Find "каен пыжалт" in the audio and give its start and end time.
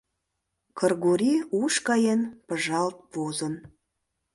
1.87-2.97